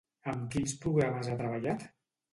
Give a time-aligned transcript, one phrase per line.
[0.31, 1.89] Amb quins programes ha treballat?